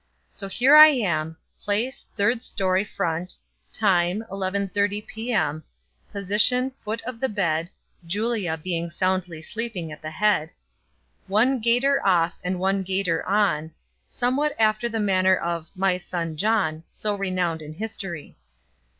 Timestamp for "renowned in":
17.15-17.73